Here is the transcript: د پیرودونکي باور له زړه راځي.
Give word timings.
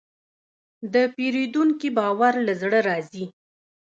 د 0.93 0.95
پیرودونکي 1.15 1.89
باور 1.97 2.33
له 2.45 2.53
زړه 2.61 2.79
راځي. 2.89 3.25